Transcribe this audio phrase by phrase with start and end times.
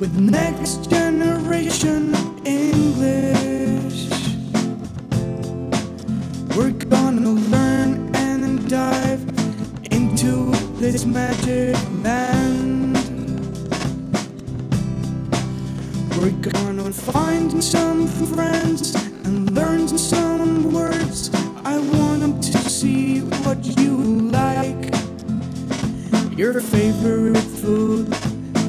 [0.00, 2.14] with next generation
[2.44, 4.08] English.
[6.56, 9.22] We're gonna learn and dive
[9.90, 11.77] into this magic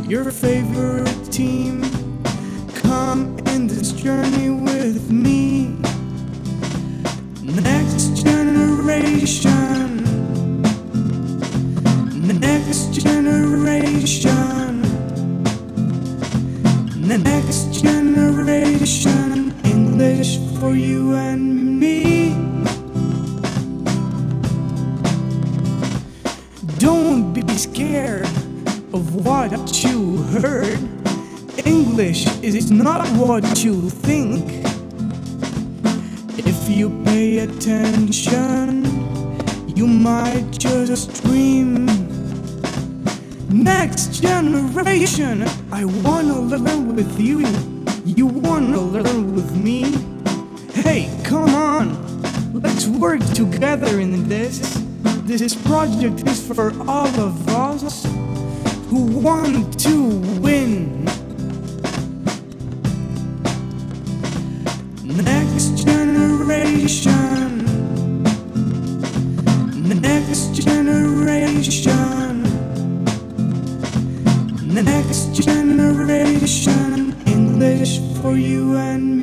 [0.10, 1.84] your favorite team.
[2.74, 5.68] Come in this journey with me.
[7.44, 10.04] Next generation.
[12.40, 14.82] Next generation.
[17.08, 19.54] Next generation.
[19.64, 22.34] English for you and me.
[26.80, 28.26] Don't be scared
[28.92, 29.99] of what you
[30.30, 30.80] heard.
[31.66, 34.46] English is not what you think.
[36.38, 38.86] If you pay attention,
[39.76, 41.88] you might just dream.
[43.50, 47.46] Next generation, I wanna learn with you.
[48.06, 49.80] You wanna learn with me.
[50.74, 51.88] Hey, come on,
[52.54, 54.60] let's work together in this.
[55.26, 58.06] This project is for all of us
[58.90, 61.06] who want to win.
[65.06, 67.66] Next generation.
[70.02, 72.44] Next generation.
[74.74, 77.16] Next generation.
[77.28, 79.19] English for you and me.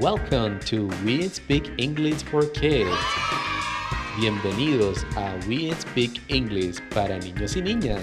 [0.00, 2.96] Welcome to We Speak English for Kids.
[4.18, 8.00] Bienvenidos a We Speak English para niños y niñas.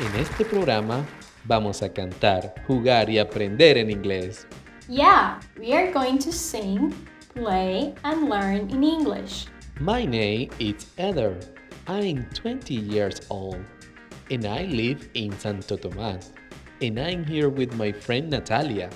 [0.00, 1.04] En este programa
[1.44, 4.46] vamos a cantar, jugar y aprender en inglés.
[4.88, 6.94] Yeah, we are going to sing,
[7.34, 9.46] play, and learn in English.
[9.78, 11.38] My name is Heather.
[11.86, 13.60] I'm 20 years old
[14.30, 16.30] and I live in Santo Tomás.
[16.80, 18.88] And I'm here with my friend Natalia.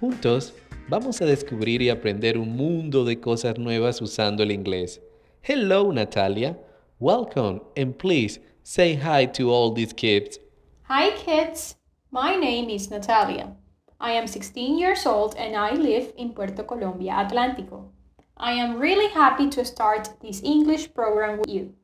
[0.00, 0.54] Juntos
[0.88, 4.98] vamos a descubrir y aprender un mundo de cosas nuevas usando el inglés.
[5.42, 6.58] Hello Natalia.
[6.98, 10.40] Welcome and please say hi to all these kids.
[10.84, 11.76] Hi, kids.
[12.10, 13.54] My name is Natalia.
[14.00, 17.90] I am 16 years old and I live in Puerto Colombia, Atlántico.
[18.38, 21.74] I am really happy to start this English program with you.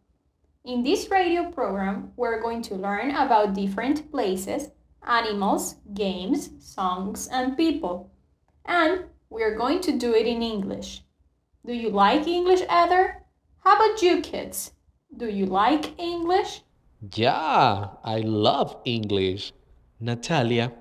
[0.64, 4.70] In this radio program, we're going to learn about different places,
[5.06, 8.10] animals, games, songs, and people.
[8.64, 11.02] And we're going to do it in English.
[11.64, 13.22] Do you like English, Heather?
[13.64, 14.72] How about you, kids?
[15.16, 16.62] Do you like English?
[17.14, 19.52] Yeah, I love English.
[20.00, 20.72] Natalia,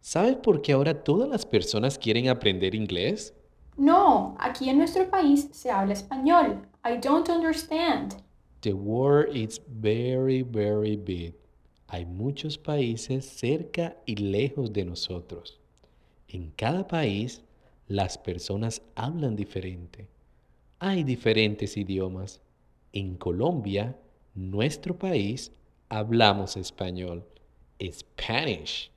[0.00, 3.32] ¿sabes por qué ahora todas las personas quieren aprender inglés?
[3.76, 6.62] No, aquí en nuestro país se habla español.
[6.84, 8.16] I don't understand.
[8.62, 11.34] The world is very, very big.
[11.92, 15.60] Hay muchos países cerca y lejos de nosotros.
[16.26, 17.42] En cada país,
[17.86, 20.08] las personas hablan diferente.
[20.78, 22.40] Hay diferentes idiomas.
[22.94, 23.94] En Colombia,
[24.34, 25.52] nuestro país,
[25.90, 27.26] hablamos español.
[27.78, 28.90] Spanish.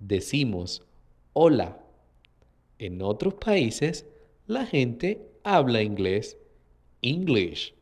[0.00, 0.82] Decimos
[1.34, 1.80] hola.
[2.80, 4.04] En otros países,
[4.48, 6.36] la gente habla inglés.
[7.02, 7.72] English.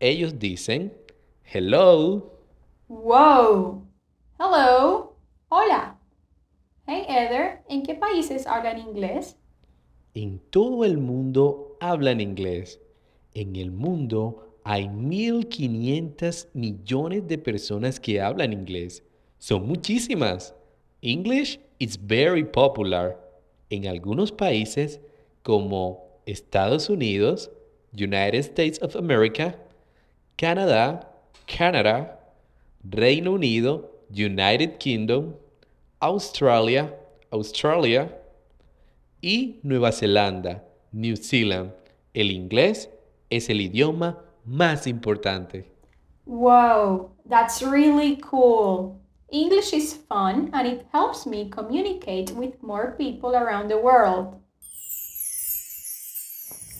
[0.00, 0.96] Ellos dicen
[1.52, 2.32] hello.
[2.88, 3.87] Wow.
[4.40, 5.16] Hello.
[5.48, 5.98] Hola.
[6.86, 9.36] Hey, Heather, ¿en qué países hablan inglés?
[10.14, 12.80] En todo el mundo hablan inglés.
[13.34, 19.02] En el mundo hay 1.500 millones de personas que hablan inglés.
[19.38, 20.54] Son muchísimas.
[21.02, 23.18] English is very popular.
[23.70, 25.00] En algunos países
[25.42, 27.50] como Estados Unidos,
[27.92, 29.58] United States of America,
[30.36, 31.12] Canadá,
[31.44, 32.20] Canadá,
[32.84, 35.34] Reino Unido, United Kingdom,
[36.00, 36.94] Australia,
[37.30, 38.08] Australia
[39.22, 40.62] y Nueva Zelanda,
[40.92, 41.72] New Zealand.
[42.14, 42.88] El inglés
[43.30, 45.64] es el idioma más importante.
[46.24, 49.00] Wow, that's really cool.
[49.30, 54.40] English is fun and it helps me communicate with more people around the world.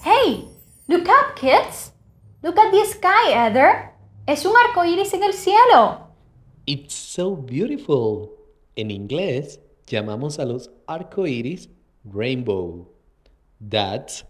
[0.03, 0.45] Hey,
[0.89, 1.93] look up, kids.
[2.43, 3.93] Look at the sky, Heather.
[4.27, 6.08] Es un arco iris en el cielo.
[6.69, 8.29] It's so beautiful.
[8.77, 11.67] En inglés llamamos a los arcoíris
[12.05, 12.87] rainbow.
[13.59, 14.23] That's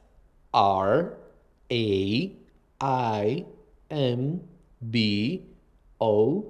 [0.54, 1.18] R
[1.68, 2.36] A
[2.80, 3.44] I
[3.90, 4.40] M
[4.88, 5.42] B
[6.00, 6.44] O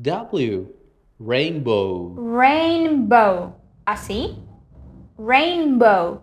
[0.00, 0.66] W.
[1.20, 2.14] Rainbow.
[2.16, 3.52] Rainbow.
[3.86, 4.38] ¿Así?
[5.18, 6.22] Rainbow.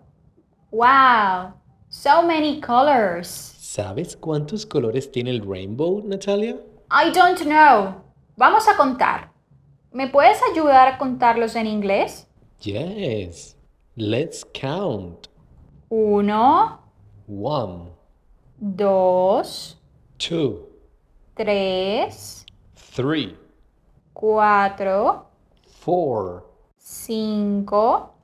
[0.72, 1.54] Wow.
[1.90, 3.28] So many colors.
[3.28, 6.58] ¿Sabes cuántos colores tiene el rainbow, Natalia?
[6.90, 8.02] I don't know.
[8.36, 9.30] Vamos a contar.
[9.92, 12.26] ¿Me puedes ayudar a contarlos en inglés?
[12.60, 13.56] Yes.
[13.94, 15.28] Let's count.
[15.90, 16.80] Uno,
[17.28, 17.90] One,
[18.58, 19.76] dos,
[20.18, 20.66] two,
[21.36, 23.36] tres, three,
[24.14, 25.26] cuatro,
[25.66, 26.44] four,
[26.78, 28.14] cinco,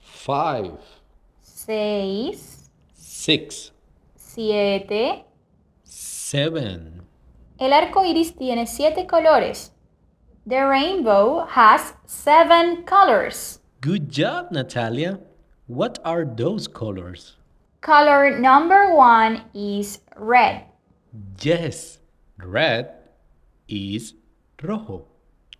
[0.00, 0.76] five,
[1.40, 3.72] seis, six,
[4.16, 5.24] siete.
[5.84, 6.93] seven.
[7.64, 9.72] El arco iris tiene siete colores.
[10.46, 13.58] The rainbow has seven colors.
[13.80, 15.18] Good job, Natalia.
[15.66, 17.38] What are those colors?
[17.80, 20.64] Color number one is red.
[21.40, 22.00] Yes,
[22.36, 22.90] red
[23.66, 24.12] is
[24.62, 25.06] rojo,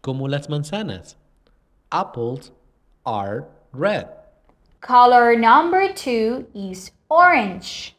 [0.03, 1.17] como las manzanas.
[1.91, 2.51] Apples
[3.07, 4.09] are red.
[4.83, 7.97] Color number two is orange.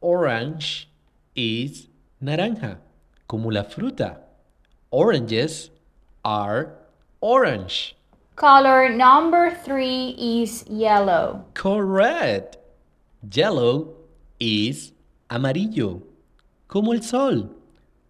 [0.00, 0.88] Orange
[1.36, 1.86] is
[2.20, 2.78] naranja,
[3.28, 4.20] como la fruta.
[4.90, 5.70] Oranges
[6.24, 6.72] are
[7.20, 7.94] orange.
[8.34, 11.44] Color number three is yellow.
[11.54, 12.56] Correct.
[13.30, 13.94] Yellow
[14.40, 14.92] is
[15.28, 16.02] amarillo,
[16.68, 17.50] como el sol.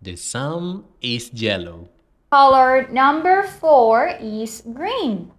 [0.01, 1.89] The sun is yellow.
[2.31, 5.33] Color number four is green.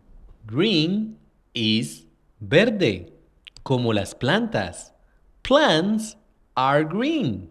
[0.46, 1.18] Green
[1.54, 2.06] is
[2.42, 3.12] verde,
[3.64, 4.92] como las plantas.
[5.44, 6.16] Plants
[6.58, 7.50] are green.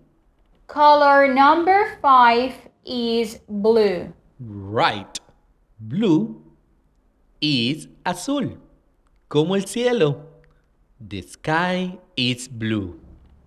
[0.69, 2.53] Color number five
[2.85, 4.13] is blue.
[4.39, 5.19] Right.
[5.81, 6.43] Blue
[7.41, 8.59] is azul,
[9.31, 10.27] como el cielo.
[11.01, 13.01] The sky is blue.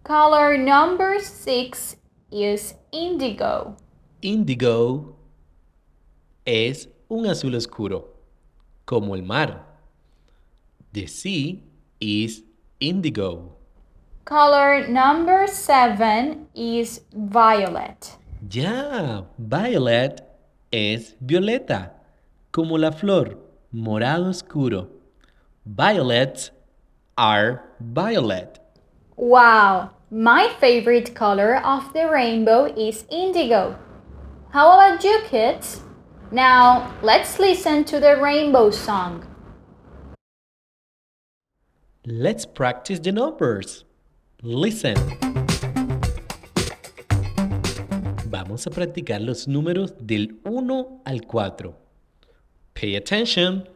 [0.03, 1.95] Color number six
[2.31, 3.77] is indigo.
[4.24, 5.15] Indigo
[6.44, 8.15] es un azul oscuro,
[8.85, 9.63] como el mar.
[10.91, 11.62] The sea
[12.00, 12.41] is
[12.79, 13.61] indigo.
[14.25, 18.18] Color number seven is violet.
[18.50, 20.21] Ya, violet
[20.71, 21.91] es violeta,
[22.51, 23.38] como la flor,
[23.73, 24.88] morado oscuro.
[25.65, 26.51] Violets
[27.18, 28.59] are violet.
[29.18, 33.77] Wow, my favorite color of the rainbow is indigo.
[34.51, 35.81] How about you, kids?
[36.31, 39.25] Now, let's listen to the rainbow song.
[42.06, 43.85] Let's practice the numbers.
[44.43, 44.95] Listen.
[48.25, 51.77] Vamos a practicar los números del 1 al 4.
[52.73, 53.69] Pay attention.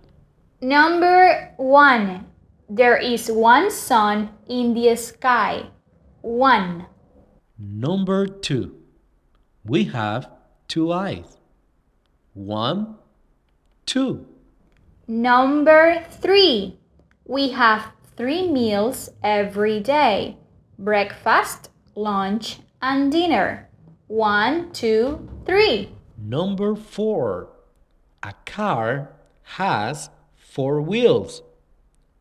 [0.62, 2.26] Number one,
[2.68, 5.70] there is one sun in the sky.
[6.22, 6.88] One.
[7.60, 8.76] Number 2.
[9.66, 10.32] We have
[10.68, 11.38] two eyes.
[12.34, 12.98] 1,
[13.86, 14.26] 2.
[15.08, 16.80] Number three,
[17.28, 20.38] we have three meals every day
[20.78, 23.70] breakfast, lunch, and dinner.
[24.08, 25.90] One, two, three.
[26.18, 27.50] Number 4.
[28.24, 29.14] A car
[29.44, 31.44] has four wheels.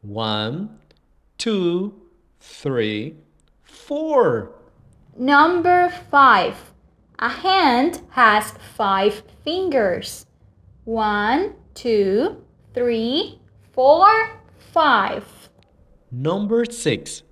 [0.03, 0.79] One,
[1.39, 1.95] two,
[2.41, 3.15] three,
[3.63, 4.53] four.
[5.17, 6.73] Number five,
[7.19, 10.27] a hand has five fingers.
[10.85, 12.43] One, two,
[12.75, 13.41] three,
[13.73, 14.41] four,
[14.73, 15.25] five.
[16.11, 17.23] Number 6.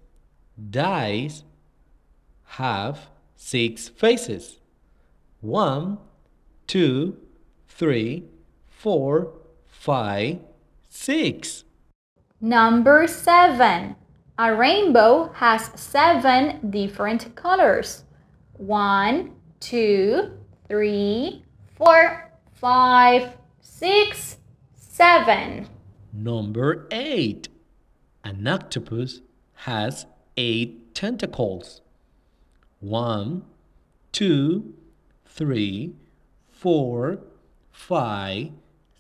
[0.71, 1.45] Dice
[2.45, 4.61] have six faces.
[5.41, 5.99] One,
[6.67, 7.17] two,
[7.69, 8.25] three,
[8.69, 9.33] four,
[9.67, 10.39] five,
[10.89, 11.65] six.
[12.41, 13.97] Number seven,
[14.39, 18.05] a rainbow has seven different colors.
[18.55, 20.33] One, two,
[20.69, 21.45] three,
[21.77, 24.39] four, five, six,
[24.75, 25.69] seven.
[26.13, 27.49] Number 8.
[28.25, 29.21] An octopus
[29.55, 31.81] has eight tentacles.
[32.81, 33.45] One,
[34.13, 34.75] two,
[35.25, 35.95] three,
[36.51, 37.19] four,
[37.71, 38.51] five,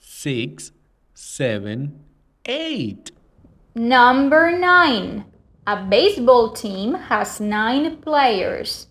[0.00, 0.72] six,
[1.14, 2.00] seven,
[2.46, 3.10] eight.
[3.74, 5.24] Number nine,
[5.66, 8.88] a baseball team has nine players.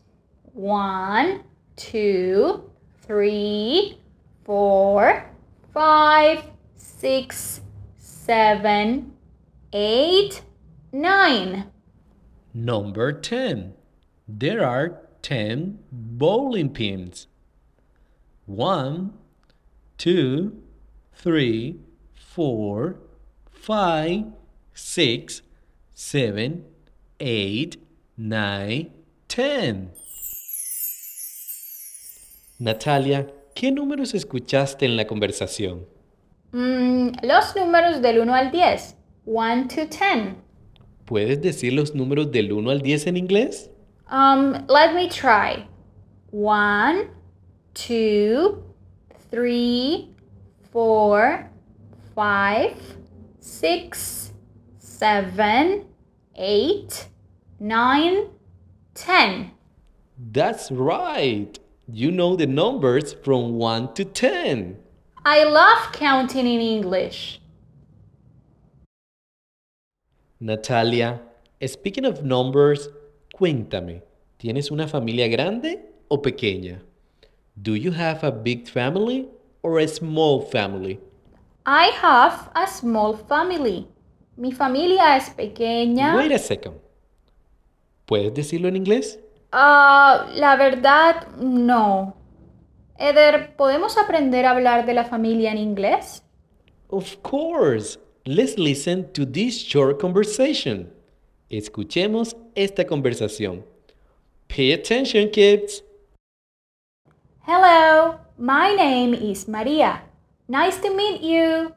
[0.53, 1.43] One,
[1.75, 2.69] two,
[3.01, 3.99] three,
[4.43, 5.25] four,
[5.73, 6.43] five,
[6.75, 7.61] six,
[7.97, 9.13] seven,
[9.73, 10.41] eight,
[10.91, 11.65] nine.
[12.53, 13.73] Number 10.
[14.27, 17.27] There are 10 bowling pins.
[18.45, 19.13] One,
[19.97, 20.61] two,
[21.13, 21.79] three,
[22.13, 22.95] four,
[23.51, 24.25] five,
[24.73, 25.41] six,
[25.93, 26.65] seven,
[27.19, 27.77] eight,
[28.17, 28.91] nine,
[29.27, 29.91] ten.
[32.59, 35.85] Natalia, ¿qué números escuchaste en la conversación?
[36.51, 38.95] Mm, los números del 1 al 10.
[39.25, 40.35] 1 to 10.
[41.05, 43.69] ¿Puedes decir los números del 1 al 10 en inglés?
[44.11, 45.67] Um, let me try.
[46.31, 47.09] 1,
[47.73, 48.57] 2,
[49.31, 50.07] 3,
[50.71, 51.49] 4,
[52.15, 52.75] 5,
[53.39, 54.33] 6,
[54.77, 55.85] 7,
[56.35, 57.07] 8,
[57.59, 58.27] 9,
[58.93, 59.51] 10.
[60.31, 61.59] That's right.
[61.87, 64.77] You know the numbers from 1 to 10.
[65.25, 67.40] I love counting in English.
[70.41, 71.21] Natalia,
[71.63, 72.89] speaking of numbers,
[73.31, 74.01] cuéntame,
[74.37, 76.81] ¿tienes una familia grande o pequeña?
[77.55, 79.29] Do you have a big family
[79.61, 80.99] or a small family?
[81.67, 83.87] I have a small family.
[84.35, 86.15] Mi familia es pequeña.
[86.15, 86.77] Wait a second.
[88.07, 89.19] ¿Puedes decirlo en inglés?
[89.51, 92.15] Ah, la verdad, no.
[92.97, 96.23] Eder, ¿podemos aprender a hablar de la familia en inglés?
[96.89, 97.99] Of course.
[98.27, 100.91] Let's listen to this short conversation.
[101.49, 103.63] Escuchemos esta conversación.
[104.47, 105.81] Pay attention, kids.
[107.41, 110.03] Hello, my name is Maria.
[110.47, 111.73] Nice to meet you.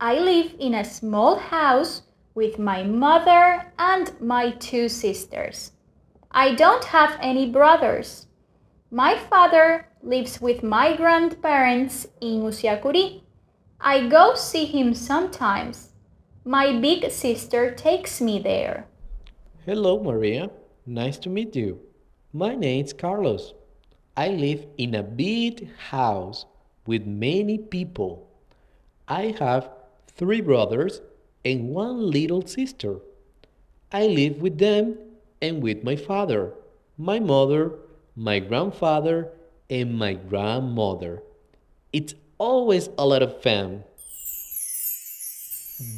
[0.00, 2.02] I live in a small house
[2.34, 5.70] with my mother and my two sisters.
[6.32, 8.26] I don't have any brothers.
[8.90, 13.23] My father lives with my grandparents in Usiacurí.
[13.86, 15.90] I go see him sometimes.
[16.42, 18.86] My big sister takes me there.
[19.66, 20.48] Hello, Maria.
[20.86, 21.80] Nice to meet you.
[22.32, 23.52] My name's Carlos.
[24.16, 26.46] I live in a big house
[26.86, 28.26] with many people.
[29.06, 29.68] I have
[30.06, 31.02] three brothers
[31.44, 33.00] and one little sister.
[33.92, 34.96] I live with them
[35.42, 36.54] and with my father,
[36.96, 37.72] my mother,
[38.16, 39.32] my grandfather,
[39.68, 41.22] and my grandmother.
[41.92, 42.14] It's
[42.44, 43.84] always a lot of fun.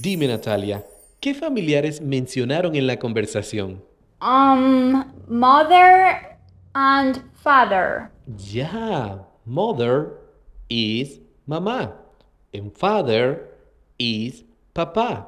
[0.01, 0.85] Dime, Natalia,
[1.21, 3.83] ¿qué familiares mencionaron en la conversación?
[4.21, 6.39] Um, mother
[6.75, 8.11] and father.
[8.39, 10.19] Yeah, mother
[10.71, 11.93] is mamá
[12.55, 13.49] and father
[13.99, 15.27] is papá.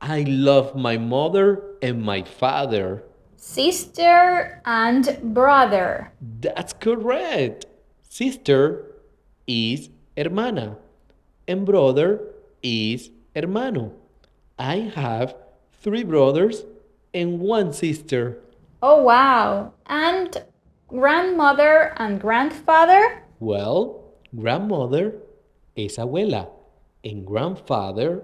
[0.00, 3.04] I love my mother and my father.
[3.36, 6.12] Sister and brother.
[6.40, 7.66] That's correct.
[8.08, 8.84] Sister
[9.46, 10.76] is hermana
[11.46, 12.20] and brother
[12.62, 13.92] is hermano.
[14.58, 15.34] I have
[15.80, 16.64] three brothers
[17.12, 18.38] and one sister.
[18.82, 19.72] Oh, wow.
[19.86, 20.36] And
[20.88, 23.22] grandmother and grandfather?
[23.40, 24.04] Well,
[24.34, 25.14] grandmother
[25.76, 26.48] es abuela
[27.04, 28.22] and grandfather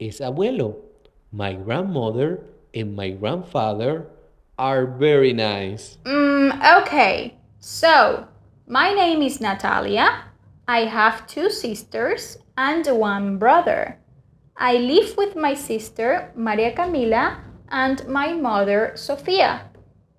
[0.00, 0.76] es abuelo.
[1.32, 2.44] My grandmother
[2.74, 4.06] and my grandfather
[4.58, 5.98] are very nice.
[6.04, 7.36] Mm, okay.
[7.58, 8.26] So,
[8.66, 10.29] my name is Natalia.
[10.70, 13.98] I have two sisters and one brother.
[14.56, 17.38] I live with my sister, Maria Camila,
[17.70, 19.62] and my mother, Sofia.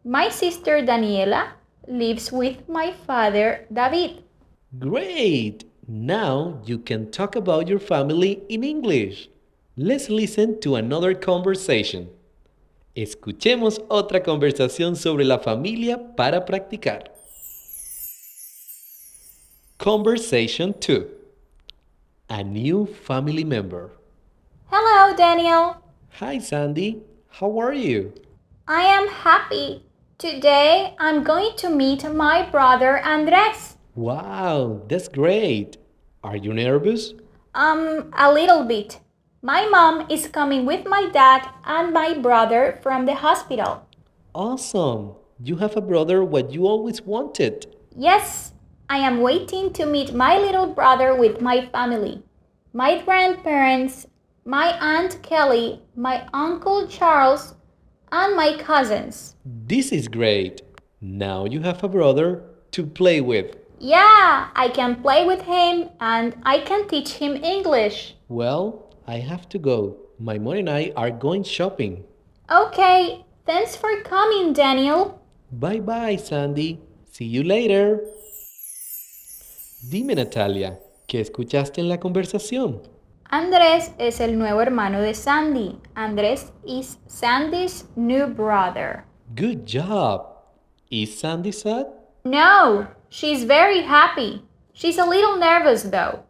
[0.04, 1.54] My sister, Daniela,
[1.88, 4.26] lives with my father, David.
[4.78, 5.64] Great!
[5.88, 9.30] Now you can talk about your family in English.
[9.78, 12.10] Let's listen to another conversation.
[12.94, 17.11] Escuchemos otra conversación sobre la familia para practicar.
[19.82, 21.10] Conversation 2
[22.30, 23.90] A new family member.
[24.68, 25.78] Hello, Daniel.
[26.20, 27.02] Hi, Sandy.
[27.30, 28.14] How are you?
[28.68, 29.84] I am happy.
[30.20, 33.78] Today I'm going to meet my brother Andres.
[33.96, 35.78] Wow, that's great.
[36.24, 37.16] Are you nervous?
[37.56, 39.00] Um, a little bit.
[39.42, 43.82] My mom is coming with my dad and my brother from the hospital.
[44.36, 45.16] Awesome.
[45.44, 47.66] You have a brother what you always wanted.
[47.98, 48.51] Yes,
[48.92, 52.24] I am waiting to meet my little brother with my family.
[52.74, 54.06] My grandparents,
[54.44, 57.56] my Aunt Kelly, my Uncle Charles,
[58.12, 59.38] and my cousins.
[59.46, 60.62] This is great.
[61.00, 63.56] Now you have a brother to play with.
[63.80, 68.16] Yeah, I can play with him and I can teach him English.
[68.28, 69.96] Well, I have to go.
[70.20, 72.04] My mom and I are going shopping.
[72.52, 75.22] Okay, thanks for coming, Daniel.
[75.50, 76.82] Bye bye, Sandy.
[77.10, 78.11] See you later.
[79.84, 80.80] Dime, Natalia,
[81.12, 82.84] ¿Qué escuchaste en la conversación?
[83.26, 85.78] Andrés es el nuevo hermano de Sandy.
[85.94, 89.04] Andrés is Sandy's new brother.
[89.36, 90.22] Good job.
[90.90, 91.88] Is Sandy sad?
[92.24, 94.42] No, she's very happy.
[94.72, 96.24] She's a little nervous though.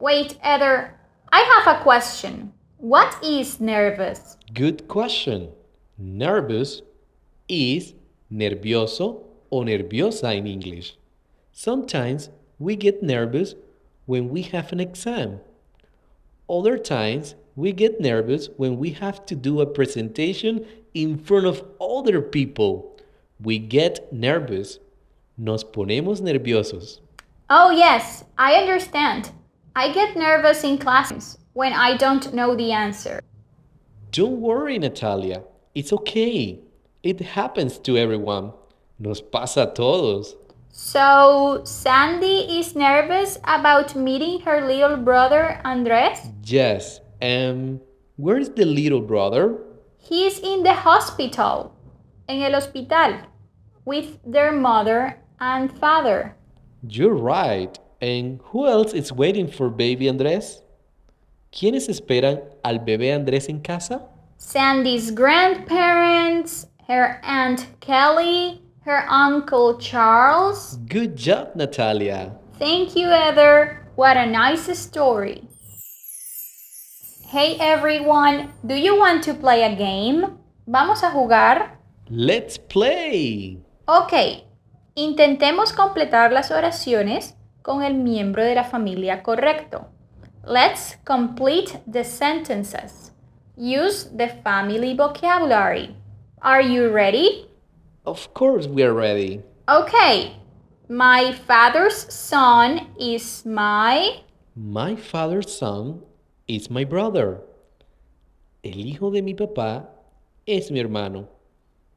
[0.00, 0.94] Wait, Heather,
[1.32, 2.52] I have a question.
[2.76, 4.36] What is nervous?
[4.52, 5.48] Good question.
[5.96, 6.82] Nervous
[7.48, 7.94] is
[8.30, 10.98] nervioso o nerviosa in English.
[11.52, 13.54] Sometimes we get nervous
[14.06, 15.40] when we have an exam.
[16.48, 21.64] Other times we get nervous when we have to do a presentation in front of
[21.80, 22.96] other people.
[23.40, 24.78] We get nervous.
[25.38, 27.00] Nos ponemos nerviosos.
[27.50, 29.30] Oh, yes, I understand.
[29.74, 33.20] I get nervous in classes when I don't know the answer.
[34.10, 35.42] Don't worry, Natalia.
[35.74, 36.60] It's okay.
[37.02, 38.52] It happens to everyone.
[38.98, 40.34] Nos pasa a todos.
[40.78, 46.18] So, Sandy is nervous about meeting her little brother Andres?
[46.44, 47.00] Yes.
[47.22, 47.80] Um,
[48.16, 49.56] where's the little brother?
[49.96, 51.74] He's in the hospital,
[52.28, 53.20] en el hospital,
[53.86, 56.36] with their mother and father.
[56.86, 57.78] You're right.
[58.02, 60.60] And who else is waiting for baby Andrés?
[61.54, 64.02] ¿Quiénes esperan al bebé Andrés en casa?
[64.36, 70.78] Sandy's grandparents, her Aunt Kelly, her Uncle Charles.
[70.88, 72.30] Good job, Natalia.
[72.56, 73.82] Thank you, Heather.
[73.96, 75.42] What a nice story.
[77.28, 80.38] Hey everyone, do you want to play a game?
[80.68, 81.78] ¿Vamos a jugar?
[82.08, 83.58] Let's play.
[83.88, 84.44] Ok,
[84.94, 89.88] intentemos completar las oraciones con el miembro de la familia correcto.
[90.44, 93.10] Let's complete the sentences.
[93.56, 95.96] Use the family vocabulary.
[96.40, 97.48] Are you ready?
[98.06, 99.42] Of course, we are ready.
[99.68, 100.36] Okay.
[100.88, 104.20] My father's son is my.
[104.54, 106.02] My father's son
[106.46, 107.40] is my brother.
[108.62, 109.86] El hijo de mi papá
[110.46, 111.28] es mi hermano.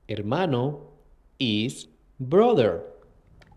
[0.07, 0.81] Hermano
[1.39, 1.87] is
[2.19, 2.81] brother.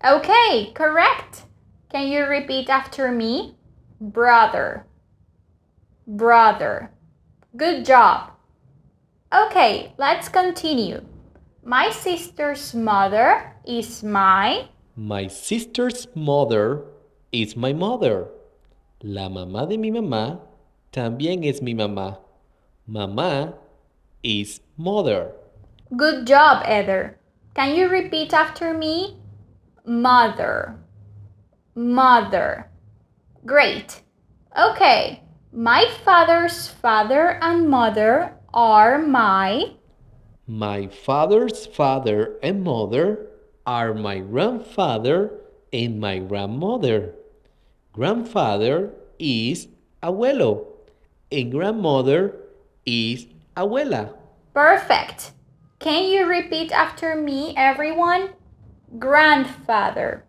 [0.04, 1.46] Okay, correct.
[1.88, 3.56] Can you repeat after me?
[4.00, 4.84] Brother.
[6.06, 6.90] Brother.
[7.56, 8.32] Good job.
[9.32, 11.00] Okay, let's continue.
[11.64, 14.68] My sister's mother is my.
[14.96, 16.83] My sister's mother
[17.31, 18.27] is my mother.
[19.01, 20.40] La mamá de mi mamá
[20.92, 22.18] también es mi mamá.
[22.90, 23.55] Mamá
[24.25, 25.31] is mother.
[25.96, 27.20] Good job, Heather.
[27.55, 29.18] Can you repeat after me?
[29.87, 30.81] Mother.
[31.77, 32.68] Mother.
[33.46, 34.03] Great.
[34.59, 35.22] Okay.
[35.53, 39.77] My father's father and mother are my.
[40.46, 43.28] My father's father and mother
[43.64, 45.38] are my grandfather
[45.72, 47.14] and my grandmother.
[47.92, 49.68] Grandfather is
[50.02, 50.66] abuelo
[51.31, 52.37] and grandmother
[52.85, 53.26] is
[53.57, 54.14] abuela.
[54.52, 55.33] Perfect.
[55.78, 58.31] Can you repeat after me, everyone?
[58.98, 60.24] Grandfather.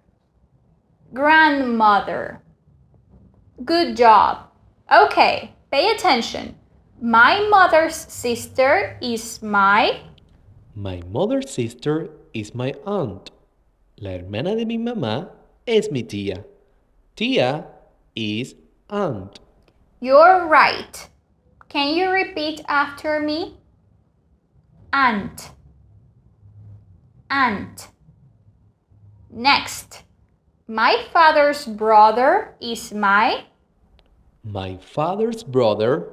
[1.13, 2.41] Grandmother.
[3.65, 4.47] Good job.
[4.91, 6.55] Okay, pay attention.
[7.01, 10.01] My mother's sister is my.
[10.75, 13.31] My mother's sister is my aunt.
[13.99, 15.29] La hermana de mi mamá
[15.67, 16.43] es mi tía.
[17.15, 17.65] Tía
[18.15, 18.55] is
[18.89, 19.39] aunt.
[19.99, 21.09] You're right.
[21.69, 23.57] Can you repeat after me?
[24.91, 25.51] Aunt.
[27.29, 27.89] Aunt.
[29.31, 30.03] Next.
[30.67, 33.45] My father's brother is my.
[34.43, 36.09] My father's brother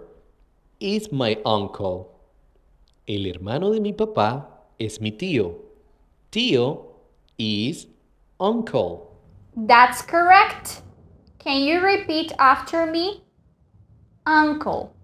[0.81, 2.19] is my uncle.
[3.07, 4.47] El hermano de mi papá
[4.79, 5.55] es mi tío.
[6.33, 6.85] Tío
[7.39, 7.87] is
[8.39, 9.11] uncle.
[9.57, 10.83] That's correct.
[11.39, 13.23] Can you repeat after me?
[14.27, 14.95] Uncle.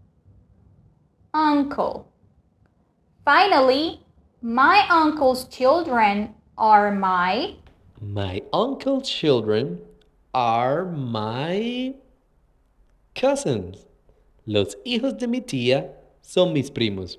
[1.35, 2.13] Uncle.
[3.25, 4.01] Finally,
[4.41, 7.57] my uncle's children are my.
[8.01, 9.81] My uncle's children
[10.33, 11.95] are my
[13.15, 13.86] cousins.
[14.47, 17.19] Los hijos de mi tía son mis primos.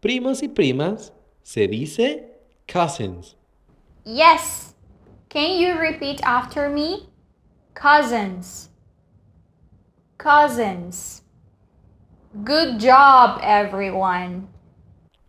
[0.00, 1.12] Primos y primas
[1.42, 2.38] se dice
[2.72, 3.34] cousins.
[4.04, 4.74] Yes.
[5.28, 7.08] Can you repeat after me?
[7.74, 8.70] Cousins.
[10.16, 11.22] Cousins.
[12.44, 14.46] Good job, everyone.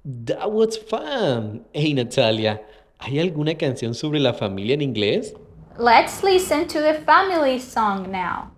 [0.04, 1.66] That was fun.
[1.74, 2.62] Hey Natalia,
[3.00, 5.34] ¿hay alguna canción sobre la familia en inglés?
[5.80, 8.52] Let's listen to the family song now.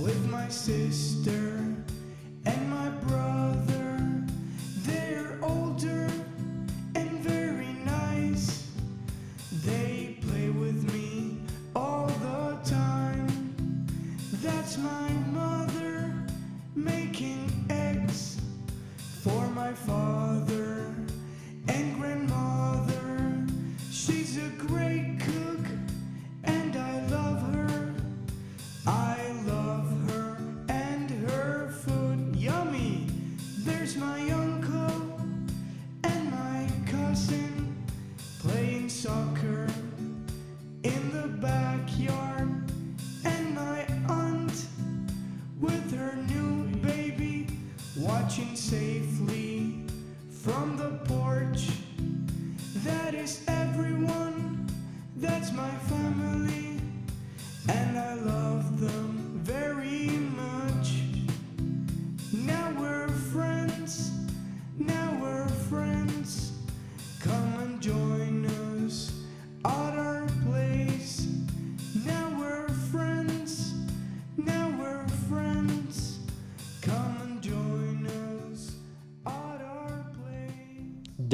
[0.00, 1.60] With my sister
[2.46, 3.63] and my brother.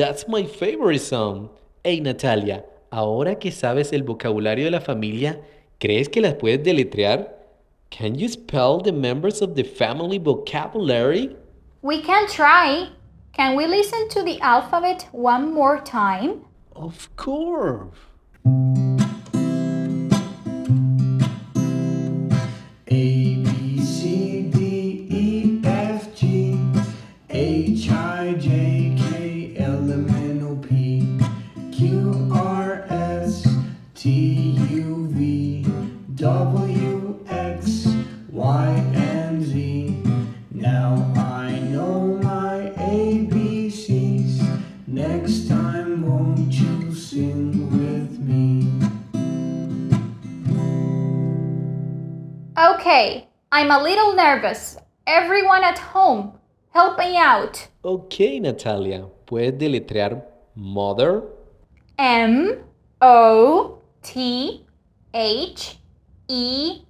[0.01, 1.51] That's my favorite song.
[1.85, 5.43] Hey Natalia, ahora que sabes el vocabulario de la familia,
[5.79, 7.29] ¿crees que las puedes deletrear?
[7.91, 11.37] Can you spell the members of the family vocabulary?
[11.83, 12.89] We can try.
[13.35, 16.47] Can we listen to the alphabet one more time?
[16.75, 17.95] Of course.
[53.71, 54.77] I'm a little nervous.
[55.07, 56.33] Everyone at home,
[56.73, 57.69] help me out.
[57.85, 60.25] Ok, Natalia, ¿puedes deletrear
[60.57, 61.23] mother?
[61.97, 62.65] M
[63.01, 64.67] O T
[65.15, 65.79] H
[66.27, 66.81] E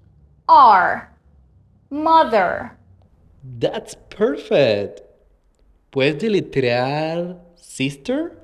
[0.48, 1.14] R.
[1.90, 2.78] Mother.
[3.58, 5.02] That's perfect.
[5.90, 8.38] ¿Puedes deletrear sister?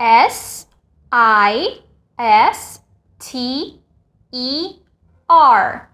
[0.00, 0.64] S
[1.12, 1.80] I
[2.18, 2.80] S
[3.18, 3.78] T
[4.32, 4.76] E
[5.28, 5.90] R.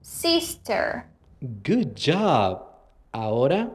[0.00, 1.04] Sister.
[1.44, 2.62] Good job.
[3.12, 3.70] Ahora,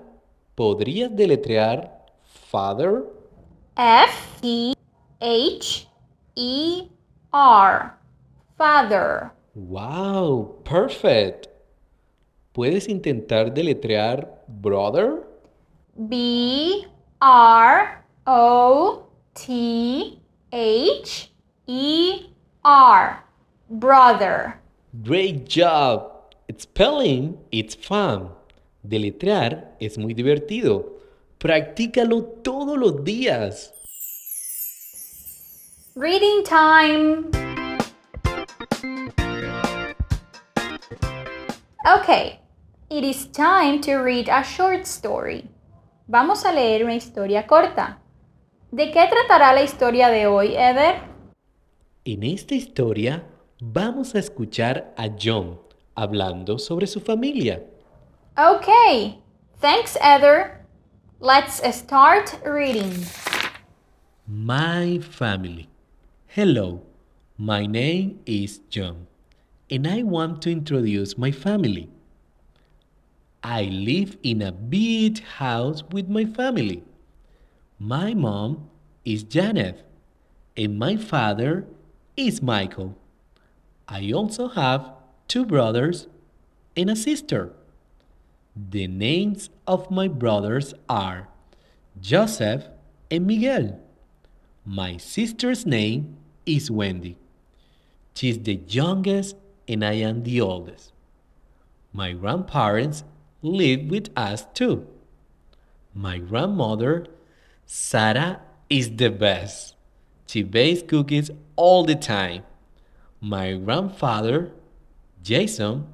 [0.56, 2.04] ¿podrías deletrear
[2.50, 3.04] father?
[3.78, 4.74] F E
[5.22, 5.88] H
[6.36, 6.88] E
[7.32, 7.94] R.
[8.58, 9.32] Father.
[9.54, 11.48] Wow, perfect.
[12.54, 15.28] ¿Puedes intentar deletrear brother?
[15.96, 16.88] B
[17.22, 19.04] R O
[19.36, 20.20] T
[20.52, 21.32] H
[21.68, 23.24] E R.
[23.70, 24.60] Brother.
[25.04, 26.19] Great job.
[26.58, 28.32] Spelling, it's fun.
[28.82, 30.98] Deletrear es muy divertido.
[31.38, 33.74] Practícalo todos los días.
[35.96, 37.30] Reading time.
[41.86, 42.40] Okay,
[42.90, 45.48] it is time to read a short story.
[46.08, 48.00] Vamos a leer una historia corta.
[48.72, 50.96] ¿De qué tratará la historia de hoy, Eder?
[52.06, 53.24] En esta historia
[53.60, 55.69] vamos a escuchar a John
[56.00, 57.62] hablando sobre su familia.
[58.38, 59.20] Okay,
[59.60, 60.66] thanks, Eder.
[61.20, 63.06] Let's start reading.
[64.26, 65.68] My family.
[66.28, 66.84] Hello,
[67.38, 69.08] my name is John,
[69.70, 71.90] and I want to introduce my family.
[73.44, 76.84] I live in a big house with my family.
[77.78, 78.70] My mom
[79.04, 79.84] is Janet,
[80.56, 81.66] and my father
[82.16, 82.96] is Michael.
[83.88, 84.92] I also have
[85.30, 86.08] two brothers
[86.76, 87.54] and a sister.
[88.56, 91.30] The names of my brothers are
[92.02, 92.66] Joseph
[93.10, 93.80] and Miguel.
[94.66, 97.16] My sister's name is Wendy.
[98.16, 99.36] She's the youngest
[99.68, 100.92] and I am the oldest.
[101.94, 103.04] My grandparents
[103.42, 104.88] live with us too.
[105.94, 107.06] My grandmother,
[107.66, 109.76] Sarah, is the best.
[110.28, 112.44] She bakes cookies all the time.
[113.22, 114.52] My grandfather,
[115.22, 115.88] Jason,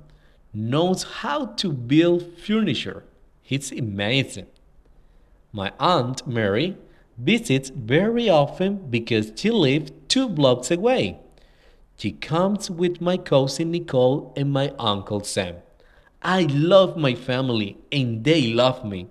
[0.54, 3.04] knows how to build furniture.
[3.42, 4.48] He's amazing.
[5.52, 6.78] My aunt Mary
[7.18, 11.20] visits very often because she lives two blocks away.
[11.98, 15.56] She comes with my cousin Nicole and my uncle Sam.
[16.22, 19.08] I love my family and they love me.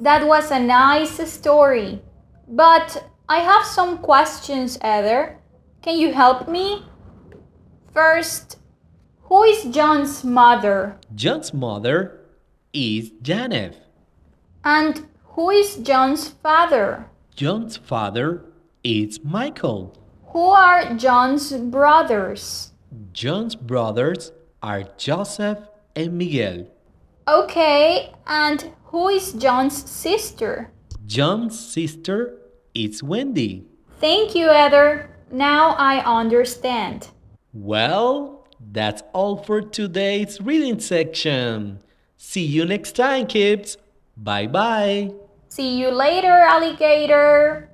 [0.00, 2.00] That was a nice story.
[2.48, 5.38] But I have some questions, Heather.
[5.82, 6.84] Can you help me?
[7.92, 8.58] First,
[9.24, 10.98] who is John's mother?
[11.14, 12.20] John's mother
[12.72, 13.76] is Janet.
[14.64, 17.06] And who is John's father?
[17.34, 18.44] John's father
[18.82, 19.94] is Michael.
[20.28, 22.72] Who are John's brothers?
[23.12, 25.58] John's brothers are Joseph
[25.94, 26.68] and Miguel.
[27.28, 30.70] Okay, and who is John's sister?
[31.06, 32.38] John's sister
[32.74, 33.66] is Wendy.
[34.00, 35.10] Thank you, Heather.
[35.30, 37.08] Now I understand.
[37.52, 41.80] Well, that's all for today's reading section.
[42.16, 43.76] See you next time, kids.
[44.16, 45.12] Bye bye.
[45.48, 47.68] See you later, alligator.